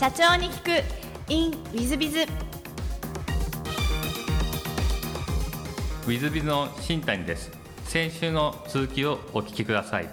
[0.00, 1.30] 社長に聞く。
[1.30, 7.50] In ウィズビズウィズビズの新谷です。
[7.84, 10.08] 先週の続きをお聞きください。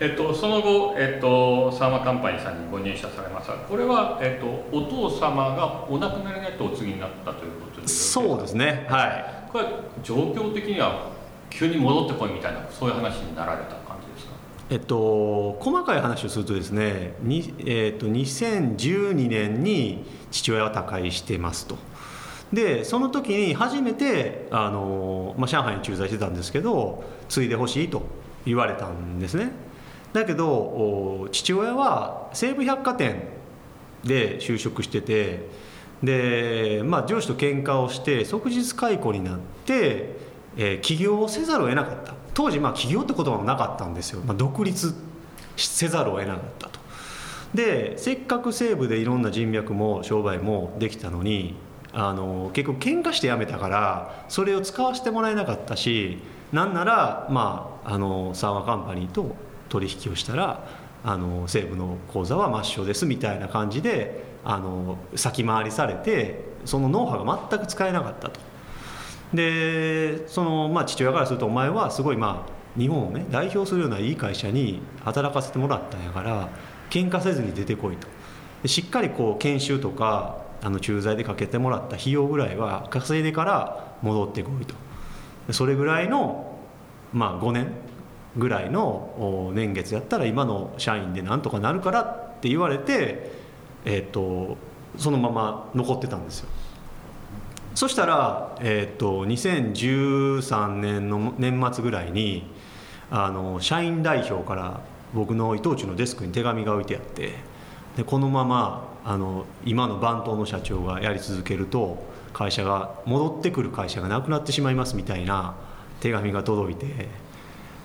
[0.00, 8.88] えっと、その後、えっと、サーマカンパニーさんにご入社されましたこれは、えっと、お父様がお亡くなりになってお継ぎになったということですそうですね。
[8.90, 9.52] はい。
[9.52, 9.70] これは
[10.02, 11.12] 状況的には
[11.48, 13.77] 急に戻ってこいみたいなそういう話になられた
[14.70, 21.76] えっと細かい話をするとですねに、えっと、2012年に父親は他界してますと。
[22.52, 28.02] でその時に初めてあの、まあ、上海に駐在してたんですけど継いでほしいと
[28.46, 29.52] 言われたんですね。
[30.12, 33.22] だけど父親は西武百貨店
[34.04, 35.46] で就職してて
[36.02, 40.27] で、まあ、上司と喧嘩をして即日解雇になって、
[40.58, 42.14] えー、起業をせざるを得なかった。
[42.34, 44.94] 当時まあ起業って言葉もなかったんですよ、まあ、独立
[45.56, 46.78] せざるを得なかったと。
[47.54, 51.56] でせっかく西部でいろんな人脈も商売もできたのに
[51.92, 56.18] あの結構喧嘩して辞めたからそれを使わせてもらえなかったし
[56.52, 59.34] なんなら、まあ、あのサーマカンパニーと
[59.68, 60.68] 取引をしたら
[61.04, 68.40] あの西部の口座は抹消ですみたいな感じであの先回りされてそのノウハウが全く使えなかったと。
[69.34, 76.48] でその、まあ、父親からするとお前はすごい、まあ、日本をね代表するようないい会社に働かせてもらったんやから
[76.90, 78.08] 喧嘩せずに出てこいと。
[78.62, 84.74] でしっかりこう研修とかあの駐在でかけてもらった費用ぐらいは稼いでから戻ってこいと。
[85.52, 86.58] それぐらいの、
[87.12, 87.72] まあ、5年
[88.36, 93.30] ぐらいの年月やったら今の社員でなんとかなるからって言われて、
[93.84, 94.56] えーと、
[94.96, 96.48] そのまま残ってたんですよ。
[97.78, 102.42] そしたら、えーと、2013年の年末ぐらいに
[103.08, 104.80] あの社員代表から
[105.14, 107.34] 僕の伊藤忠のデスクに手紙が置いてあって
[107.96, 112.02] でこのままあの今の番頭の社長がやり続けると
[112.32, 115.54] 会社が戻ってくる会社がなくなってしまいますみたいな
[116.00, 117.27] 手紙が届いて。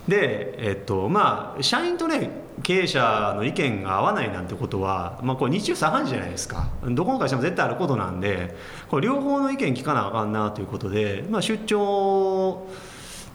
[0.07, 2.29] で、えっとまあ、社員とね
[2.61, 6.69] 経営者の意見が合わないなんてことは、まあ、これ日中茶飯事じゃないですか。
[6.83, 8.55] どこの会社も絶対あることなんで
[8.89, 12.67] これ両方の意見聞かなあかんなということで、まあ、出張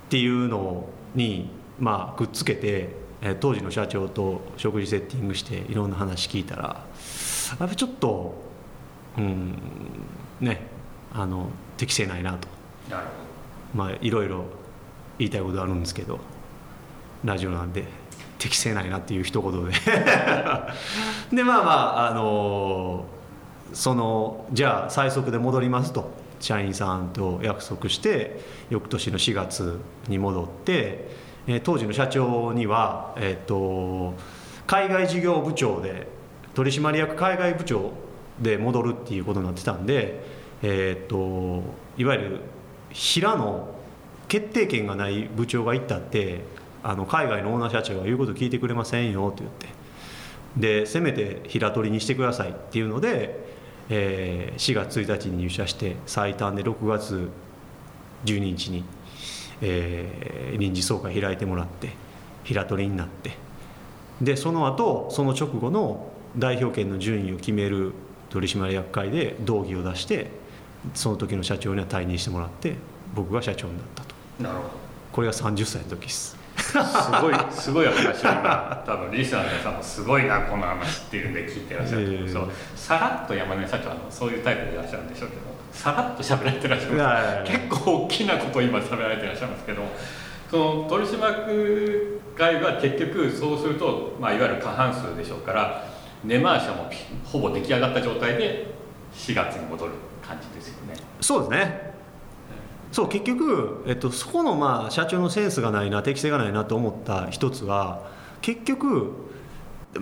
[0.06, 2.90] っていうのに、まあ、くっつけて
[3.40, 6.84] 当時の社長と食事セッティングしていろんな話聞いたら
[7.58, 8.34] やっぱちょっと
[9.16, 9.58] うん
[10.40, 10.68] ね
[11.12, 12.46] あの適正ないなと。
[13.74, 14.44] まあいろいろ
[15.18, 16.20] 言いたいことあるんですけど。
[17.24, 17.84] ラジオなんで
[18.38, 19.72] 適正ないなっていう一言で。
[21.34, 23.04] でまあまああの
[23.72, 26.28] そのじゃあ最速で戻りますと。
[26.40, 28.40] 社員さんと約束して
[28.70, 31.08] 翌年の4月に戻って、
[31.46, 34.14] えー、当時の社長には、えーと、
[34.66, 36.06] 海外事業部長で
[36.54, 37.92] 取締役海外部長
[38.40, 40.22] で戻るっていうことになってたんで、
[40.62, 41.62] えーと
[41.96, 42.40] いわゆる
[42.92, 43.74] 平の
[44.28, 46.42] 決定権がない部長が行ったって
[46.82, 49.78] あの海外のオーナー社長が言うこと聞いてくれませんよって言って。
[50.56, 53.38] でせめて平取りにしてくださいっていうので、
[53.90, 57.28] えー、4月1日に入社して最短で6月
[58.24, 58.84] 12日に、
[59.60, 61.90] えー、臨時総会開いてもらって
[62.44, 63.32] 平取りになって。
[64.20, 67.92] でその後その直後の代表権の順位を決める
[68.30, 70.30] 取締役会で動議を出して
[70.94, 72.74] その時の社長には退任してもらって
[73.14, 74.14] 僕が社長になったと。
[74.40, 74.70] なるほど。
[75.12, 76.37] これが30歳の時ですす
[77.22, 85.42] ごいすごい話を今多分リスナーの皆さんもすごいなこの話っていうんで聞いてらっしゃる、えー、そうさらっと山根社長はそういうタイプでいらっしゃるんでしょうけど
[85.72, 89.82] さらっと喋られてらっしゃる結構大きなことを今喋られてらっしゃいますけど
[90.50, 95.84] その取締役会は結局そうすると、まあ、いわゆる過半数でしょうから
[96.24, 96.86] 根回しはもう
[97.24, 98.66] ほぼ出来上がった状態で
[99.14, 99.92] 4月に戻る
[100.26, 100.94] 感じですよね。
[101.20, 101.87] そうですね
[102.92, 108.08] そう結局、えっと、そこのまあ社長のセンスがないな適性がないなと思った一つは
[108.40, 109.12] 結局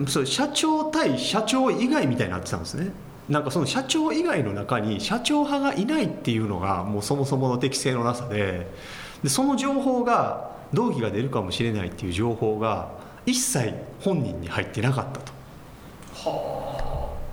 [0.07, 2.91] そ社長対社長以外みたいになってたんですね
[3.29, 8.67] なんかその社長以外の中に社長派がいないっていうのがもうそもそもの適性のなさで
[9.23, 12.91] でその情報が同期が出るかもしれないっていう情報が
[13.25, 15.33] 一切本人に入ってなかったと。
[16.13, 16.66] はあ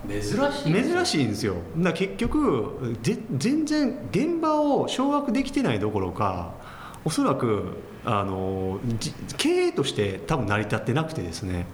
[0.08, 1.56] 珍しい珍しいんですよ。
[1.78, 2.96] だ結局
[3.38, 6.54] 全然現場を掌握できてないどころか
[7.04, 8.80] おそらくあの
[9.36, 11.66] 経営として多分成り立ってなくてですね。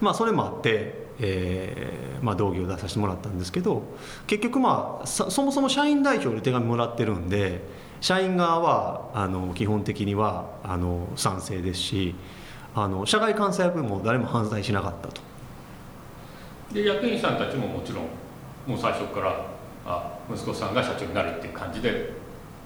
[0.00, 3.82] まあそれもあって、えーまあ、道義を出させてもらったんですけど
[4.28, 7.62] 結局まあそもそも社員代表で手紙もらってるんで
[8.00, 12.14] 社員側はあの基本的にはあの賛成ですし
[12.74, 15.27] あの社外監査役も誰も反対しなかったと。
[16.72, 18.04] で役員さんたちももちろん
[18.66, 19.46] もう最初から
[19.86, 22.10] あ息子さんが社長になるっていう感じで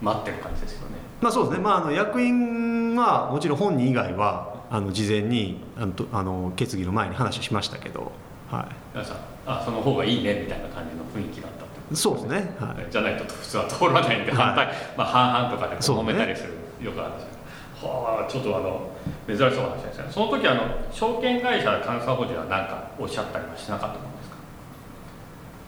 [0.00, 0.96] 待ってる感じですよね。
[1.20, 8.10] まあそうですね、まあ、あの役員はもちろん本人以外はあの事前にあのあの決議の前に話しましたけど、
[8.50, 9.16] はい、皆さん
[9.46, 16.49] あその方がいいねみたいな感じの雰囲気だったってそうですね、はい、じゃないと普通は通らないんで反対、はい、まあ、半々とかで揉めたりする、
[16.81, 17.41] ね、よくあるんですけど
[17.87, 18.88] はあちょっとあの
[19.26, 20.05] 珍しそうな話ですね。
[20.11, 24.12] その時あの証券会社監査法人は何かおっしゃったりはしなかったの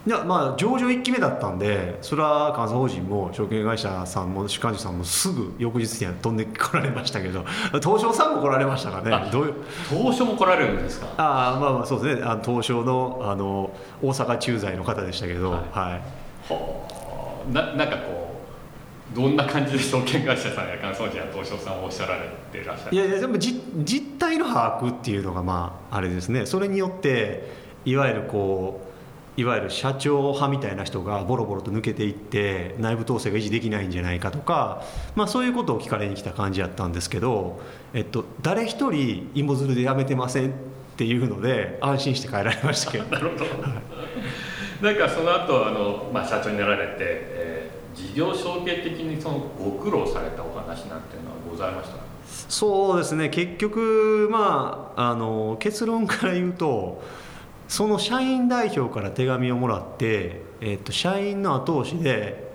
[0.07, 7.43] いやまあ上場1期目だったんでそれは監査法人も証券会社さんも主幹事さんもすぐ翌日には飛んでこられましたけど
[7.81, 9.53] 東証さんも来られましたからねどう
[9.89, 11.07] 東証も来られるんですか？
[11.17, 12.23] ああまあまあそうですね。
[12.23, 13.71] あの東証のあの
[14.03, 15.99] 大阪駐在の方でしたけどはい、は
[17.49, 18.24] い、ななんかこう
[19.15, 26.45] どんな感じで証券会社さんや監査法人や東証さんをおっしゃられていらっしゃるいやいやでも実実態の把握っていうのがまああれですね。
[26.45, 28.85] それによっていわゆるこう
[29.37, 34.83] いわゆる社長派みたいな人がボロボロと抜けていって内部統制が維持できないんじゃないかとか、
[35.15, 37.59] まあ、そういうことを聞かれに来た感じやったんですけど、
[37.93, 40.53] えっと、誰一人芋づるで辞めてませんっ
[40.95, 43.05] ていうので安心して帰られましたけど。
[43.11, 43.45] なるほど。
[44.81, 51.95] なんかその後あの、まあ社長になられて、えー、事業承継的にそのご苦労されたお話なんていうのはございました
[52.49, 53.29] そうですね。
[53.29, 57.01] 結局まああの結論から言うと
[57.67, 62.51] その社員代表から手紙をもらって、えー、と社員の後押しで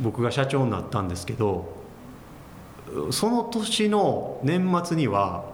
[0.00, 1.82] 僕が社長になったんですけど
[3.10, 5.44] その年の年末には、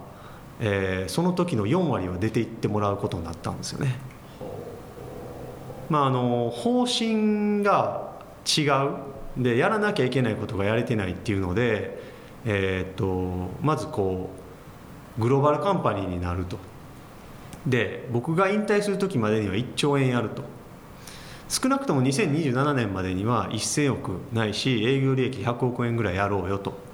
[0.61, 3.97] えー、その時の4割は出ていってもらうことになったんですよね。
[5.89, 8.18] まあ、あの方針が
[8.57, 9.19] 違う。
[9.37, 11.99] でやらなきゃいけないことがやれてないっていうので、
[12.45, 14.31] えー、とまずこ
[15.19, 16.59] うグローバルカンパニーになると。
[17.67, 20.43] で僕が引退する時までには1兆円やると。
[21.49, 26.89] 少なくとも2027年までには1000億ないし営業利益100億円ぐらいやろうよと。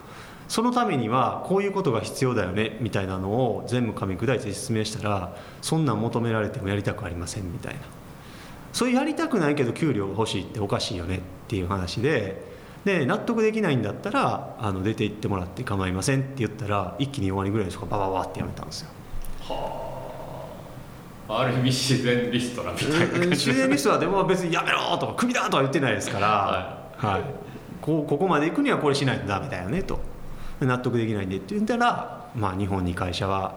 [0.48, 7.80] そのためにはこういうことが必要だよねみたいなのを全部噛み砕いて説明したらそんなん求められてもやりたくありませんみたいな。
[8.74, 12.52] そういうやりたくないけど給料が欲しいっておかしいよねっていう話で
[12.84, 18.90] で納得できないんだったらあの出て行ってもらって構いませんって言ったら一気に終わりぐらいでそこバババってやめたんですよ。
[19.40, 19.90] は
[21.28, 21.40] あ。
[21.40, 23.28] ある意味自然リストラみたいな感じ。
[23.28, 27.06] 自然リストラでも別にやめろとかクビだとは言ってないですから、はい。
[27.06, 27.22] はい、
[27.80, 30.00] こここまで行くにはこれしないとダメだよねと。
[30.60, 33.54] 納得できないんでって言ったら、まあ、日本に会社は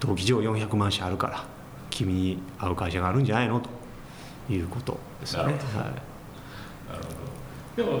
[0.00, 1.44] 登記上400万社あるから
[1.90, 3.81] 君に合う会社があるんじゃないのと
[4.50, 5.52] いうことですよね。
[5.52, 5.94] はい、なる
[7.76, 7.90] ほど。
[7.90, 8.00] で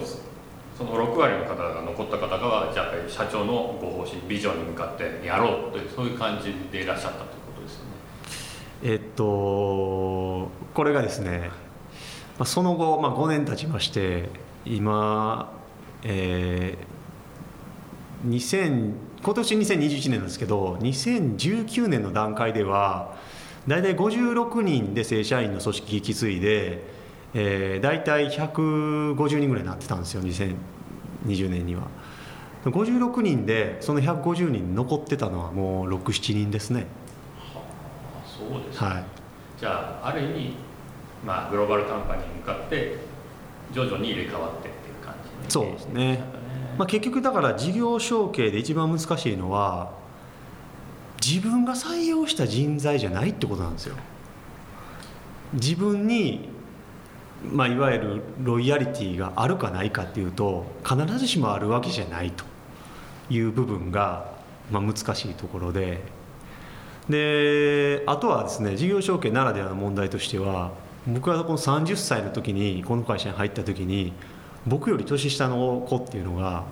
[0.76, 7.42] その6割の方が残った方がじゃあ社長のご方針ビジョンに向かってやろうというそういう感じでいらっしゃったと
[8.84, 11.50] えっとこれがですね
[12.44, 14.28] その後、まあ、5年経ちまして
[14.64, 15.52] 今、
[16.02, 18.92] えー、2000
[19.22, 23.14] 今年2021年なんですけど2019年の段階では
[23.66, 26.82] 大体56人で正社員の組織引き継いで、
[27.34, 31.88] えー、大体150人ぐらいになってたんですよ2020年には。
[32.64, 36.86] 56人でその150人残ってたのはもう67人ですね。
[38.24, 39.04] そうです、ね、はい、
[39.58, 40.54] じゃあある意味、
[41.24, 42.96] まあ、グローバルカンパニーに向かって
[43.72, 46.24] 徐々に入れ替わってっていう感じ、ね、そうですね、
[46.76, 49.92] まあ、結局だから事業承継で一番難しいのは
[51.24, 53.96] 自分が採用した人材じゃないってことなんですよ。
[55.54, 56.48] 自分に、
[57.52, 62.44] まあ、いわゆるロイヤリティがあるかないかっていうと必ずしもあるわけじゃないと
[63.30, 64.32] いう部分が、
[64.70, 66.00] まあ、難しいところで。
[67.08, 70.70] であとはですね事業承継ならではの問題としては
[71.06, 74.12] 僕はこの30歳の時にこの会社に入った時に
[74.68, 76.64] 僕より年下の子っていうのが、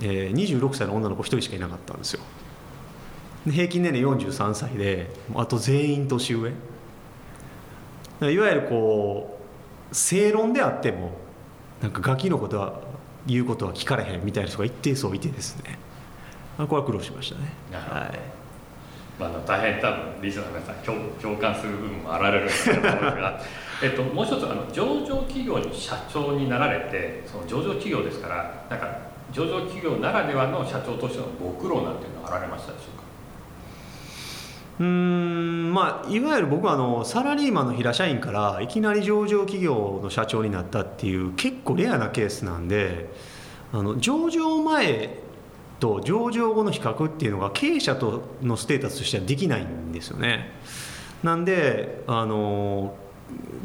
[0.00, 2.20] えー、26歳の女の子1人しかいなかったんですよ。
[3.50, 6.50] 平均年齢43歳であと全員年上。
[6.50, 9.38] いわゆるこ
[9.90, 11.12] う正論であっても
[11.80, 12.80] なんかガキのことは
[13.26, 15.78] 言うことは聞かれへんみたいな人が一定数いてですね。
[16.56, 17.52] これは苦労しましたね。
[17.72, 18.38] はい
[19.18, 23.40] まあ、大変多分リスナーの皆さん共共感する部分もあられると思うんですが
[23.82, 28.98] えっと、もう一つあの上場企業に社長になられてその上場企業ですからなんか
[29.32, 32.82] 上場企業ならではの社長としてのご苦労なんていうのはあられましたでし。
[32.82, 32.97] ょうか
[34.80, 43.10] うんまあいわゆる僕はあのサラリーマンの平社員からいきなり上場企業の社長になったっていう結構レアなケースなんで
[43.72, 45.18] あの上場前
[45.80, 50.52] と上場後の比較っていうのが経営者とのステータスとしてはできないんですよね。
[51.22, 52.94] なんであの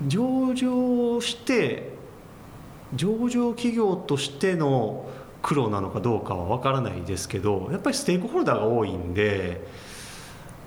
[0.08, 1.94] 上場して
[2.96, 5.10] 上場企業としての
[5.42, 9.66] 苦労なのかどうかは分からないですけどやっぱりステークホルダーが多いんで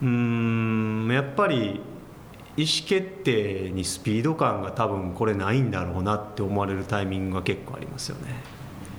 [0.02, 1.80] うんやっぱり
[2.56, 8.34] 意思決定にスピード感が多分これないんだろうなって思われるタイミングが結構ありますよね。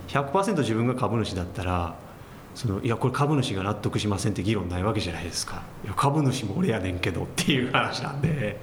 [0.09, 1.95] 100%自分が株主だったら
[2.55, 5.63] そのいやこれ株主が納得しませんって議論ないわけじゃないですか。
[5.83, 8.59] いや株主も俺やねんけどっていう話なんで。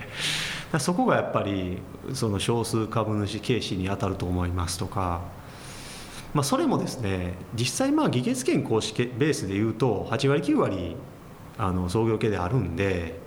[0.79, 1.79] そこがやっぱり
[2.15, 5.23] その少数株主軽視に当たると思いますとか、
[6.33, 10.97] まあ、それもですね実際まあ議決権公式ベースでいうと8割9割
[11.59, 13.19] あの創業系であるんで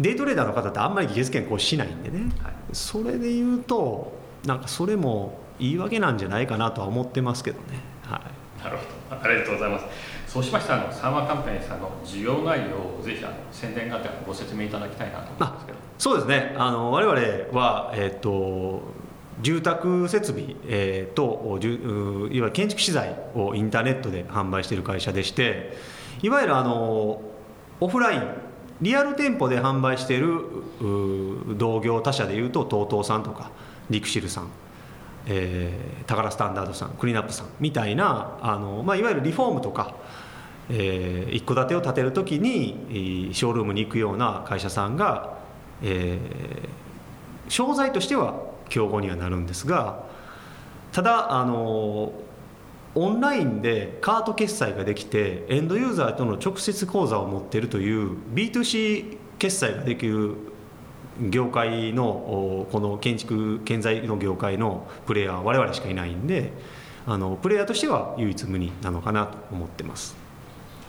[0.00, 7.80] デイトレーダーの方ってあんまり議決権行使しないんでね、はい、それで言うとなんかそれも言い訳なんじゃないかなとは思ってますけどね。
[8.02, 8.16] は
[8.60, 9.22] い、なるほど。
[9.22, 9.84] ありがとうございます。
[10.26, 10.76] そうしました。
[10.76, 15.78] らあのサーマーカンパニーさんの事業内容をぜひあの宣伝がてらご説明いただきたいなと思うんですけど。
[15.98, 16.54] そうですね。
[16.56, 17.20] あの我々
[17.60, 18.80] は、えーと、
[19.42, 25.76] 住宅設備、えーと、といわゆる建築資材をインターネットで販売している会社でして
[26.22, 27.20] いわゆるあの
[27.80, 28.22] オフライン
[28.80, 30.40] リアル店舗で販売している
[31.56, 33.50] 同業他社でいうと TOTO さんとか
[33.90, 34.48] リクシルさん、
[35.26, 39.94] えー、タカラスタンダードさんクリーンアップさんみたいなあの、まあ、いわゆるリフォームとか、
[40.70, 45.38] えー、一戸建てを建てる時にショールームに行くような会社さんが、
[45.82, 50.04] えー、商材としては競合にはなるんですが
[50.92, 52.12] ただあの
[52.94, 60.34] オンラインでカート決済ができてエンドユーザーとの直接口座を持っているという B2C 決済ができる
[61.20, 66.52] 業界のこの建築建材の業界のプレイヤーは我々しかいないんで
[67.06, 70.16] あのプレイヤーとしては唯一無二なのかなと思ってます。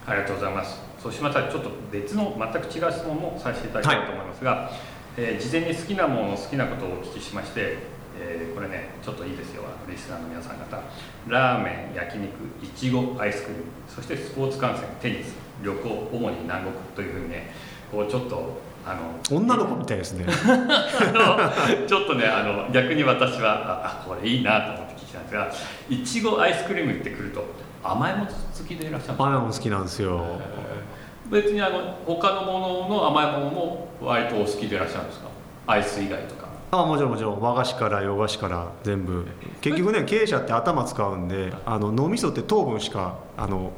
[0.05, 0.81] ありがとうございます。
[1.01, 4.71] そうしましたらちょっと別の全く違う質問もさせていただきたいと思いますが、はい、
[5.17, 7.77] えー、事前に好きなもの好きなことをお聞きしまして
[8.19, 10.79] えー、これねちょっといいですよリスナーの皆さん方。
[11.27, 12.31] ラーメン焼肉
[12.63, 13.63] いちごアイスクリーム。
[13.87, 17.51] そしてスポーツ観戦テニス旅行主に南国というふうにね
[17.91, 20.25] こうちょっとあの女の子みたいですね。
[21.87, 25.51] ちょっとねあの逆に私はあこれいいなと思って聞いたんですが
[25.89, 27.43] いちごアイスクリームってくると
[27.83, 28.33] 甘いもの好
[28.67, 29.23] きでいらっしゃるんですか？
[29.23, 30.25] 甘いもの好きなんですよ。
[31.29, 35.27] 別にあの他のものの甘いものも割とお好きでいらっしゃるんですか？
[35.67, 36.40] アイス以外とか
[36.71, 37.41] あもちろんもちろん。
[37.41, 39.25] 和菓子から洋菓子から全部。
[39.59, 43.73] 結局ね経営者って頭使うんであの脳みそって糖分しかあの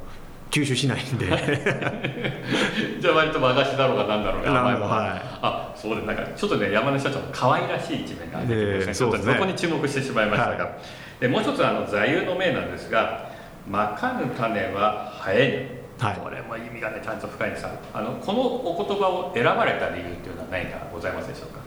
[0.51, 1.25] 吸収しないんで。
[3.01, 10.73] じゃあ割と和菓子だろうが何だろうが甘いもの、はい、あそうでなんかちょっとね山根社長の可愛らしい一面が出てきますね、ちょっとそこに注目してしまいましたが、はい、
[11.19, 13.29] でもう一つあの座右の銘なんですが
[13.67, 15.69] 「まかぬ種は生え
[15.99, 17.63] ぬ」はい、これも意味がねちゃんと深いんです。
[17.63, 21.62] があのこのお言葉を選ばれた理由っていうのは何かございますでしょうか？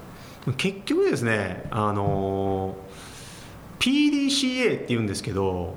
[0.55, 2.76] 結局ですねあの
[3.79, 5.75] PDCA って言うんですけど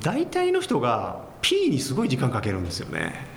[0.00, 3.36] 大体の人が P にすごい時間かけるんですよね。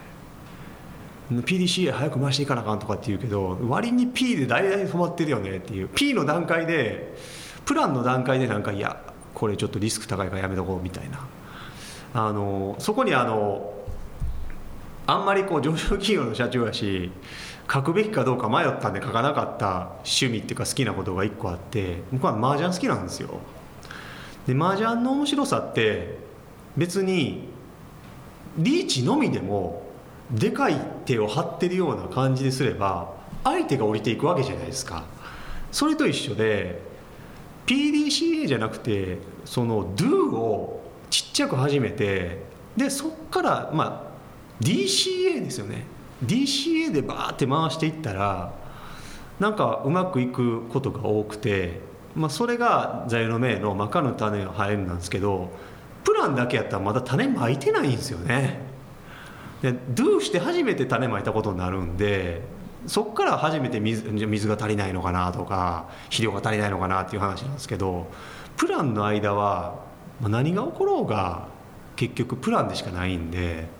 [1.29, 5.89] PDCA 早く回していかなあかんとかって言うけど割に P で大体止まってるよねっていう。
[5.89, 7.15] P の段階で
[7.65, 8.99] プランの段階でなんかいや
[9.35, 11.27] これちょっとリスク高いからやめとこうみたいな。
[12.13, 13.73] あのそこにあの
[15.05, 17.11] あんまりこう上場企業の社長やし
[17.71, 23.39] 書くべきかどうか迷ったんで書かなかった趣味っていうか好きなことが1個あって僕は麻雀好きなんですよ。
[24.47, 26.17] で麻雀の面白さって
[26.75, 27.49] 別に
[28.57, 29.83] リーチのみでも
[30.31, 35.03] でかい手を張ってるような感じですれば相手が降りていくわけじゃないですか。
[35.71, 36.81] それと一緒で
[37.67, 42.41] PDCA じゃなくてその Do をちっちゃく始めて
[42.75, 45.98] でそっからまあ DCA ですよね。
[46.25, 48.53] DCA でバーって回していったら
[49.39, 51.79] なんかうまくいくことが多くて、
[52.15, 55.51] まあ、それが座右の銘の「まかぬ種が生える」なんですけど
[56.03, 58.61] プランだけやったらまだ種まいてないんですよね。
[59.61, 62.41] で Do して初めて種まいたことになるんで
[62.87, 68.07] そこから初めて水水が足りないのかなとか肥料が足りないのかなっていう話なんですけど
[68.55, 69.75] プランの間は
[70.21, 71.47] 何が起ころうが
[71.97, 73.78] 結局プランでしかないんで。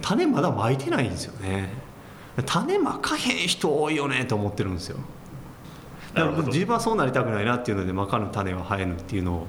[0.00, 1.70] 種まだまいてないんですよね。
[2.46, 4.98] 種まかへん人多いよねと思ってるんですよ。
[6.14, 9.46] だから自分はそうなりたくないなっていうのでまかぬ種は生えぬっていうのを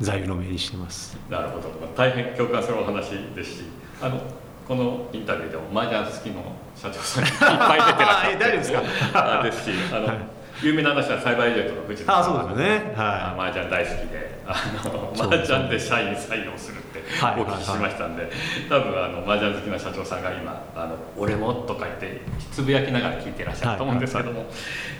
[0.00, 1.16] 座右の銘にしてます。
[1.30, 1.68] なるほど。
[1.96, 3.64] 大変共感するお話ですし
[4.00, 4.20] あの
[4.68, 8.72] このインタビューでも麻雀好きの社長さん いっぱい出てらっしゃって大丈夫です
[9.12, 10.16] かですしあの、はい、
[10.62, 18.30] 有名な話はサイバーエージェントの藤田さんあそうですよね、はい、麻雀大好きであの麻雀で社員採用するお聞きしましたんで、
[18.68, 22.20] 多分あの麻雀好きな社長さんが今「あの俺も」とか言って
[22.52, 24.46] つぶやきながら聞いていらっしゃると思うんですけども、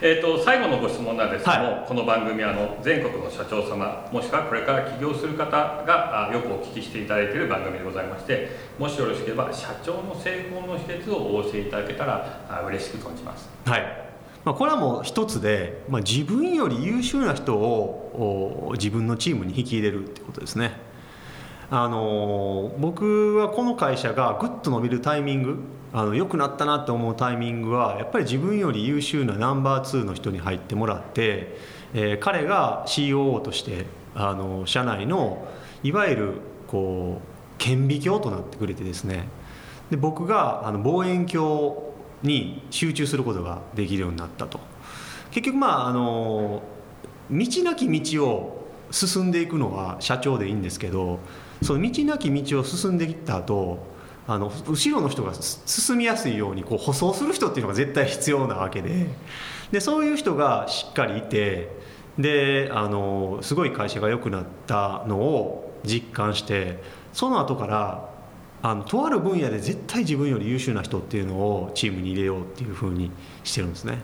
[0.01, 5.47] えーと、最後のご質問なんですけども、はい、この番組あの全国の社長様もしくはこれから起業する方
[5.87, 8.49] がよくお聞きしていただいている番組でございまして
[8.79, 13.49] もしよろしければ社長の成功の秘訣をお教えいただけたら嬉しく存じます。
[13.67, 14.09] はい。
[14.45, 20.88] まあ、これはもう一つで、まあ、自分より優秀な人を自分のチームに引き入れるってことですね。
[21.71, 25.59] あの僕はこの会社がぐっと伸びるタイミング
[25.93, 31.57] あの良くなったなって思うタイミングはやっぱり自分より優秀なナンバー2の人に入ってもらって、
[31.95, 35.47] えー、彼が COO としてあの社内の
[35.83, 36.33] いわゆる
[36.67, 39.29] こう顕微鏡となってくれてですね。
[39.91, 41.75] で僕があの望遠鏡
[42.23, 44.61] に集中することができるようになったと。
[45.31, 46.63] 結局まああの
[47.31, 51.21] 道なき道を進んでいくのは社長でいいんですけど
[51.63, 53.79] その道なき道を進んでいった後
[54.27, 59.09] あの後ろの人が進みやすいようにこう舗装する人っていうのが絶対必要なわけで。
[59.73, 61.69] でそういう人がしっかりいて
[62.19, 68.09] であのすごい会社が良くなったのを実感してその後から
[68.63, 73.11] あのとある分野で絶対自分より優秀な人っていうのをチームに入れようっていうふうに
[73.45, 73.99] してるんですね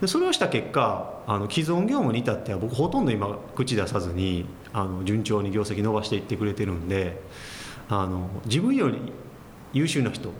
[0.00, 7.20] でそれをした結果あの既存業務に至っては僕ほとんど今口出さずにあの順調に業績伸ばしていってくれてるんで
[7.88, 8.98] あの自分より
[9.72, 10.30] 優秀な人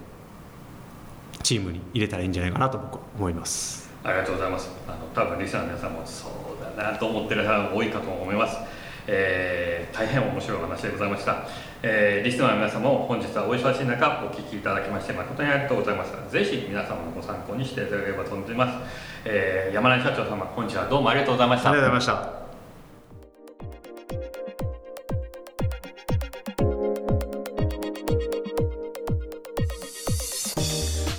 [1.43, 3.91] チームに入れたらいいんじゃないかなと僕は思います。
[4.03, 4.71] ありがとうございます。
[4.87, 8.59] あの多分リスナーの皆さんもそうだなと思ってる方も多いかと思います。
[9.07, 11.47] えー、大変面白いお話でございました、
[11.83, 16.33] えー、リスナーの皆様も本日はお忙しい中お聞きいただきまして誠にありがとうございます。
[16.33, 21.71] ぜひ皆様のご参考にしていただければと思います、えー、山内社長様本日はどうもありがとうございました。
[21.71, 22.45] ありがとうございました。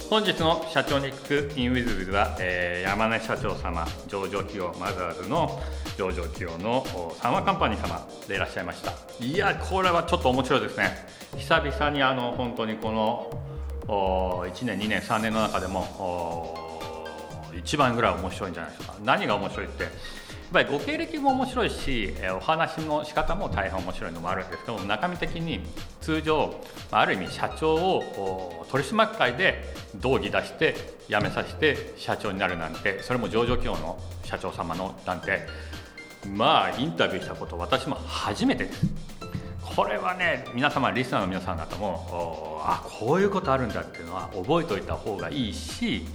[0.08, 5.60] 本日の社長に聞くインウィズビズは、えー、山根社長様上場企業マザーズの
[5.98, 6.86] 上場企業の
[7.20, 8.94] サンワカンパニー様でいらっしゃいました。
[9.20, 11.08] いやこれはちょっと面白いですね。
[11.38, 13.32] 久々にあの本当にこの
[13.88, 16.65] 1年2年3年の中でも
[17.58, 18.96] 一番ぐらい面白いんじゃないですか。
[19.04, 19.92] 何が面白いってやっ
[20.54, 25.60] ぱりご経歴も面白いしお話の仕方も大変面白いのもあるんですけど中身的に
[26.02, 26.54] 通常
[26.92, 29.64] ある意味社長を取締役会で
[29.96, 30.76] 道義出して
[31.10, 35.48] 辞めさせて社長になるなんてそれも上場企業の社長様のなんて
[36.28, 38.86] まあインタビューしたこと私も初めてです。
[39.76, 46.06] これはね皆様リスナーの皆さん方もあこういうことあるんだっていうのは覚えておいた方がいいし、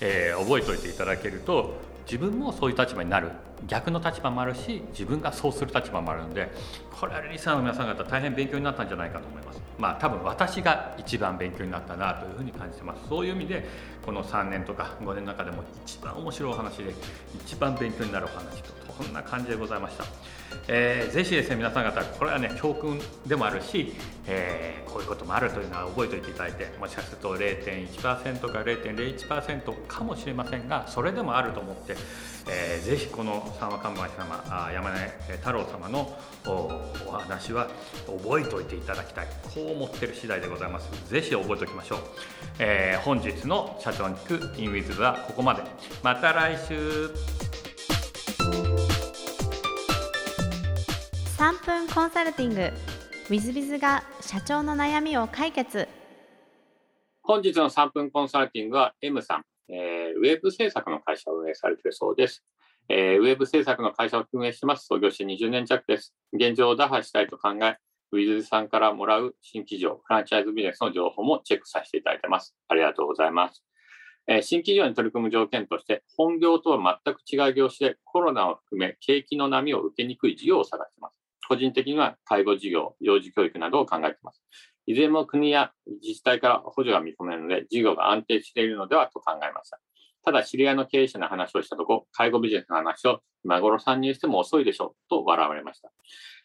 [0.00, 3.30] えー、覚えておいていただけると自分もそういう立場になる。
[3.66, 6.50] 逆の立場もあるし自分がそうする立場もあるので
[7.00, 9.60] これはリスナーの皆さん方大変勉強になったんじゃないかと思います。
[9.78, 13.08] まあ多分私が一番勉強になったなというふうに感じてます。
[13.08, 13.66] そういう意味で
[14.06, 16.94] この3年とか5年の中でも一番面白いお話で
[17.44, 20.04] 一番勉強になるお話とこんな感じでございました、
[20.68, 23.94] えー、ぜひですね皆さん方これはね教訓でもあるし、
[24.26, 31.96] えー、こういうこともあるというのは覚えておいていただいてもしかすると0.1%か0.01%かもしれませんがそれでもあると思って、
[32.48, 34.98] えー、ぜひこの三和看板様山根
[35.36, 37.68] 太郎様のお話は
[38.06, 39.26] 覚えておいていただきたい。
[39.54, 40.88] こう思ってる次第でございます。
[41.10, 41.98] ぜひ覚えておきましょう、
[42.58, 45.62] えー、本日の社長に聞く in with はここまで。
[46.02, 47.10] また来週。
[51.38, 52.72] 3分コンサルティング。
[53.28, 55.88] w i i z が社長の悩みを解決。
[57.22, 62.44] 本日の3分コンサルティングは M さん、えー、ウェブ制作の会社を運営されているそうです、
[62.88, 64.86] えー、ウェブ制作の会社を運営してます。
[64.86, 66.14] 創業して20年弱です。
[66.32, 67.78] 現状を打破したいと考え
[68.12, 72.54] w i z さんからもらう新規業フランチャイズビジネスの情報もチェックさせていただいてます。
[72.68, 73.64] ありがとうございます。
[74.28, 81.16] え新企業に取り組む条件として、本業とは全く違う業種でコロナを含め景気の波を受けにくい事業を探しています。
[81.48, 84.42] 個人的には介護事業、幼児教育などを考えています。
[84.86, 85.72] いずれも国や
[86.02, 89.80] 自治体から補助が見込めるので、事業が安定しているのではと考えました。
[90.24, 95.92] ただ、知り合いの経営者の話をしたとこ、介護ビジネスの話を今頃参入しても遅いでしょうと笑われました。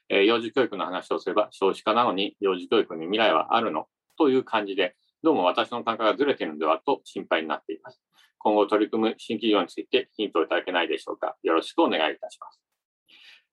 [0.10, 8.02] えー、幼児教育の話をすれば少子化なのに幼児教育に未来はあるのという感じで、どうも私の感覚がずれているのではと心配になっています。
[8.40, 11.36] 今後取り組む新企業についてヒントをいただけないでしょうか。
[11.44, 12.71] よろしくお願いいたします。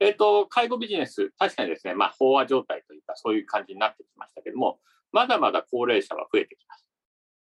[0.00, 4.78] えっ、ー、と、介護ビジネス、確かにですね、まあ、飽和状態というか、そういう感じになってきましたけども、
[5.12, 6.88] まだまだ高齢者は増えてきます。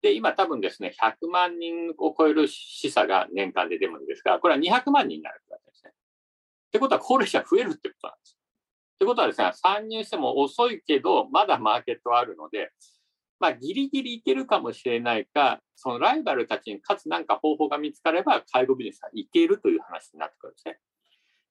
[0.03, 5.91] で、今多分ですね、100万人を超える死者が年間で出るんですが、これは200万人になるわけですね。
[5.91, 8.39] ってことは高齢者増えるってことなんです。
[8.99, 12.71] ということはですね、参入しても遅いけど、まだマーケットはあるので、
[13.39, 20.79] まあ、ギリギリいけるかもしれないか、そのライバルたちにかつ何か方法が見つかれば、介護ビジネスはいけるという話になってくるんですね。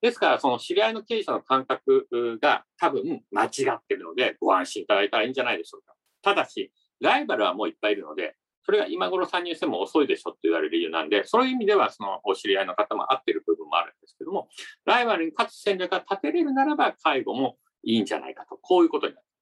[0.02, 2.08] ですから、その知り合いの経営者の感覚
[2.42, 5.96] が多分間違ってるので、ご安心いただいたらいいんじゃないでしょうか。
[6.22, 14.50] ただし、ライバルはもういっぱいいるので、それが今頃参入しても遅いでしょって言われる理由なんで、そういう意味では、そのお知り合いの方も合ってる部分もあるんですけども、
[14.86, 19.36] ライバルに勝つ戦略が立てれるならば、介護もいいんじゃないかと、こういうことになります。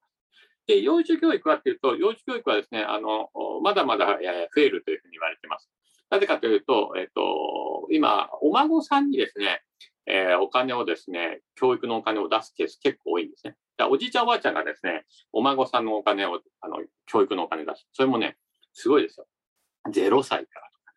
[0.67, 3.29] で、幼児教育はっていうと、幼児教育はですね、あの、
[3.61, 5.69] まだまだ増えるというふうに言われています。
[6.09, 9.61] なぜかというと、えっと、今、お孫さんにですね、
[10.05, 13.55] えー、お金をですね、教育のお金を出すケース結構多いんですね。
[13.89, 17.87] おじいちゃんおばあちゃんがですね、お孫さんのお金を、あの、教育のお金出す。
[17.93, 18.37] それもね、
[18.73, 19.27] すごいですよ。
[19.89, 20.91] 0歳からとか、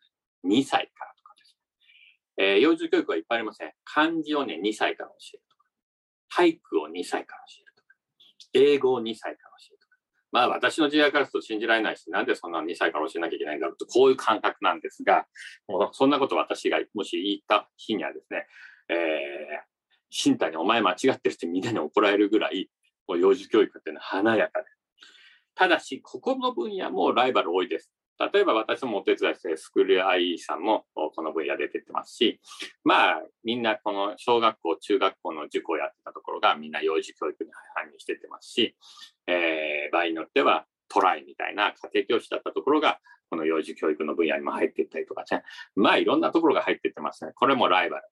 [0.49, 1.55] ね2歳からとかです
[2.37, 2.45] ね。
[2.45, 3.71] えー、幼児教育はいっぱいありません。
[3.83, 5.63] 漢字をね、2歳から教えるとか、
[6.41, 7.95] 俳句を2歳から教えるとか、
[8.53, 9.95] 英語を2歳から教えるとか。
[10.31, 15.25] まあ私の時代からすると信じられないし、なんでそんな2歳から教えなきゃいけないんだろうと、こういう感覚なんですが、
[15.67, 18.45] もうそんなこと私がもし言った日にはですね、
[18.89, 22.69] えー、身体にお前間違ってるってみんなに怒られるぐらい、
[23.07, 24.67] 幼児教育っていうのは華やかで。
[25.55, 27.91] ただし、ここの分野もライバル多いです。
[28.33, 32.39] 例えば私もお手伝いして、スクール IE さんもこの分野出てってますし、
[32.83, 38.75] まあ、みんなこの小学校、中学校の塾をやってたところがみんな幼児教育に搬入してってますし、
[39.27, 45.43] えー、場合によってはトライみたいな家庭教師だったところが、この幼児教育の分野にも入っていったりとかね、
[45.75, 47.33] まあいろんなところが入っていってますね。
[47.35, 48.03] これもライバル。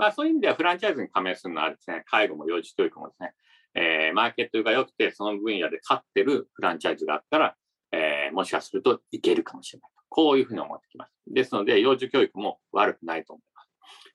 [0.00, 3.34] まあそういう意味ではフランチャイズに加盟するのはですね、介護も幼児教育もですね、
[3.74, 7.54] えー、マーケットが良くて、その分野で勝ってるフランチャイズがあったら、
[7.92, 10.02] えー、もしかするといけるかもしれないと。
[10.08, 11.12] こういうふうに思ってきます。
[11.26, 13.68] ですので、幼児教育も悪くないと思います。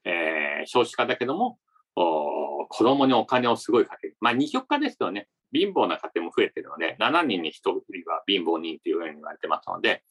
[0.05, 1.59] えー、少子化だけども、
[1.95, 4.17] お子供にお金をすごいかける。
[4.19, 7.73] まあ、二極化ですとね、貧乏な家庭も増えてるので、7人に1人
[8.09, 10.03] は貧乏人というふうに言われてますので、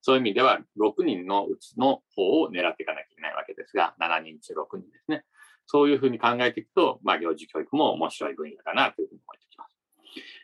[0.00, 5.24] そういう意味では6人のうちの方を狙っていかなきゃいけないわけですが、7人中6人ですね。
[5.66, 9.76] そういうふうに考えていくと、まあ、幼児教育も面白い分野だなというふうに思ってきます。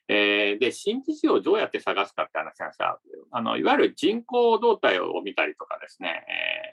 [0.06, 2.98] えー、で、新規事業をどうやって探すかって話なんですが、
[3.30, 6.26] あの、いわゆる人口動態を見たりとかですね、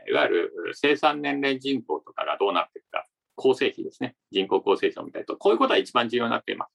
[0.06, 6.70] えー、いわゆる生産年齢人口とかがどうなっていくか、構成比ですね、人口構成比を見たりと、こういうことは一番重要になっています。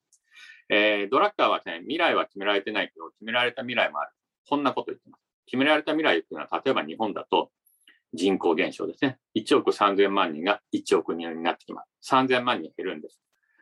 [0.76, 4.10] えー、ドラッカーはね、未来は決められてないけど、決められた未来もある。
[4.48, 5.22] こんなこと言ってます。
[5.46, 7.50] 決められた未来っていうのは、例えば日本だと
[8.12, 9.18] 人口減少ですね。
[9.34, 12.12] 1億3000万人が1億人になってきます。
[12.12, 13.20] 3000万人減るんです。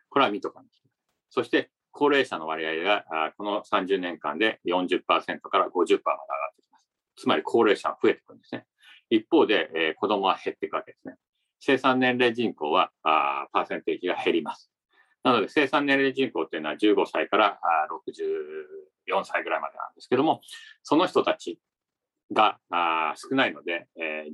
[0.08, 0.72] これは見とかなき
[1.30, 3.04] そして、高齢者の割合が
[3.36, 5.98] この30年間で40%から50%まで上がっ
[6.56, 6.86] てきます。
[7.16, 8.66] つまり高齢者が増えていくんですね。
[9.10, 11.14] 一方で、えー、子供は減っていくわけですね。
[11.60, 14.70] 生産年齢人口はあパーセンテージが減ります。
[15.22, 17.58] なので生産年齢人口っていうのは15歳から
[19.10, 20.40] 64歳ぐらいまでなんですけども、
[20.82, 21.58] その人たち
[22.32, 22.58] が
[23.16, 24.26] 少ないので、え、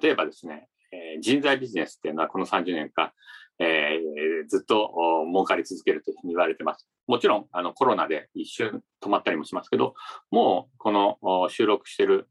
[0.00, 3.12] 例えばですね、え、人材ビジネスっていうのはこの30年間、
[3.60, 6.88] えー、ずっと儲かり続けるというふうに言われてます。
[7.06, 9.94] もちろん、あの、コロナで一瞬止まったりもしますけど、
[10.30, 12.28] もう、この収録してる、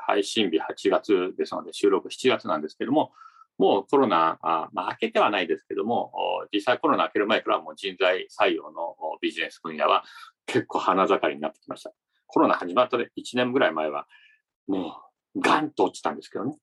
[0.00, 3.12] 配信日8月ですので、収録7月なんですけども、
[3.58, 6.12] もうコロナ、あまあ、明けてはないですけども、
[6.52, 10.04] 実際コロナ明ける前からもう人材採用のビジネス分野は
[10.46, 11.92] 結構花盛りになってきました。
[12.26, 14.06] コロナ始まった1年ぐらい前は、
[14.68, 14.96] も
[15.34, 16.56] うガンと落ちたんですけどね。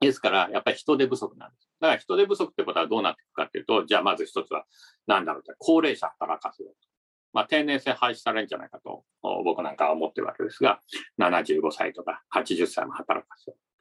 [0.00, 1.68] ですから、やっぱり人手不足なんです。
[1.80, 4.64] だから人手不足ってことはどうなっていくかっていうと、じゃあまず一つは
[5.06, 6.88] 何だろうって、高齢者働かせようと。
[7.32, 9.04] まあ、定年制廃止されるんじゃないかと、
[9.44, 10.80] 僕なんかは思ってるわけですが、
[11.18, 13.71] 75歳とか80歳も働かせよう。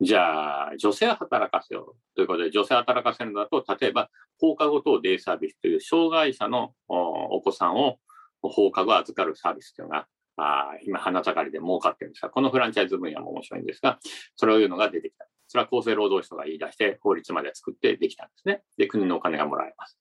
[0.00, 7.98] じゃあ、女性は働かせようということで、女性働かせるのだと、例えば、放課後等デイサービスという、障害者のお子さんを
[8.42, 13.98] 放課後預かるサービスというのが、あ今、花盛りで儲かってるんですが、このフランチャイズ分野も面白いんですが、
[14.36, 15.26] それをいうのが出てきた。
[15.46, 18.62] それは厚生労働省が言い出して法律まで作ってできたんですね。
[18.76, 19.98] で、国のお金がもらえます。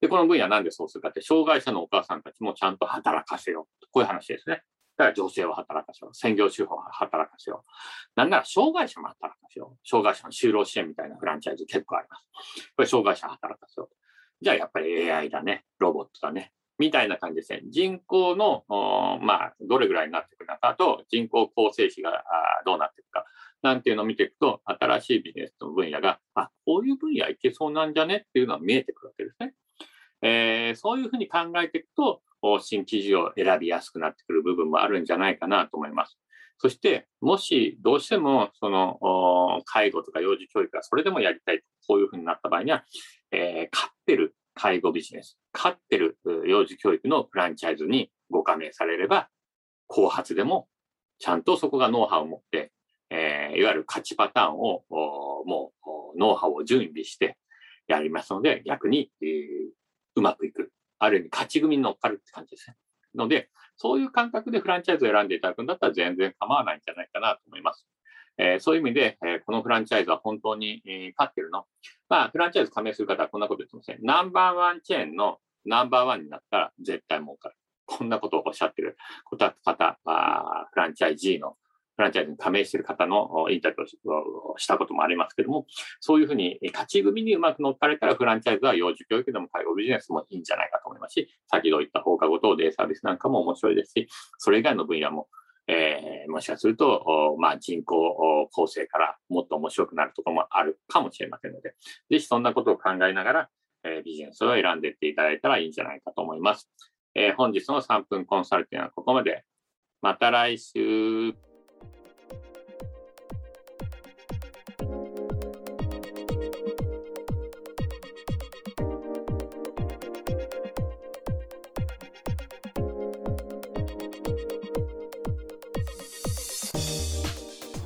[0.00, 3.86] で、この分野なんでそうするかって、障害者のお母さんたちもちゃんと働かせよう。
[3.90, 4.62] こういう話ですね。
[5.02, 6.14] だから女性を働かせよう。
[6.14, 7.70] 専業主婦を働かせよう。
[8.14, 9.88] なんなら障害者も働かせよう。
[9.88, 12.72] 障害者の就労支援みたいなフランチャイズ結構あります。
[12.76, 13.96] これ障害者働かせよう。
[14.40, 15.64] じゃあやっぱり AI だね。
[15.78, 16.52] ロボットだね。
[16.78, 17.60] みたいな感じですね。
[17.68, 18.64] 人口の、
[19.20, 22.24] まあ、どれぐらいになってくるのかと、人口構成比が
[22.64, 23.24] どうなっていくか。
[23.62, 28.24] なんていうのを見ていくと、新しいビジネスの分野が、あ、こういう分野いけそうなんじゃね？
[28.28, 29.54] っていうのは見えてくるわけですね。
[30.22, 32.22] えー、そういうふうに考えていくと、
[32.60, 36.18] 新規事を選びやすくなってくる部分もあるんじゃないかなと思います。
[36.58, 42.84] そして、もしどうしても、その、介護とか幼児教育がそれでもやりたいと、こういうふうになった場合には、
[43.32, 49.28] えー、勝ってる介護ビジネス、勝ってる幼児教育のフランチャイズにご加盟されれば、
[49.88, 50.68] 後発でも
[51.18, 52.72] ちゃんとそこがノウハウを持って、
[53.10, 55.72] えー、いわゆる勝ちパターンをも
[56.14, 57.36] うノウハウを準備して
[57.86, 59.28] やりますので、逆に、えー、
[60.16, 60.72] うまくいく。
[61.04, 62.76] ある意味勝ち組に乗っかるって感じですね。
[63.14, 67.86] ので、そういう感覚でフランチャイズを選んでいただくんだったら全然構わないんじゃないかなと思います。
[68.38, 71.66] えー、そういう意味で、えー、このフランチャイズは本当に、えー、勝ってるの？
[72.08, 73.98] まあ、フランチャイズ加盟する方はこんなこと言ってますね。
[74.00, 77.56] ナンバーワンチェーンのナンバーワンになったら絶対儲かる。
[77.84, 79.54] こんなことをおっしゃってる方、
[80.70, 81.56] フランチャイジーの
[82.02, 83.82] フランチャイズに加盟している方のインタビュー
[84.52, 85.66] をしたこともありますけども、
[86.00, 95.28] そういうふうに勝ち組にうまく乗っかれたら、フランチャイズは幼児教育でも介護ビジネスもいいんじゃないかと思いますし、先ほど言った放課後等デイサービスなんかも面白いですし、それ以外の分野も、
[95.68, 101.76] えー、もしかすると、まあ、人口構成からもっと面白くなるところもあるかもしれませんので、
[102.10, 103.48] ぜひそんなことを考えながら、
[103.84, 106.68] えー、ビジネスを選んでいっていただいたらいいんじゃないかと思います。
[107.14, 109.44] えー、本日の3分コンサルティングはここまで。
[110.00, 111.51] また来週。